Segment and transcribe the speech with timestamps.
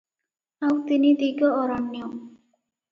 [0.69, 2.05] ଆଉ ତିନି ଦିଗ ଅରଣ୍ୟ।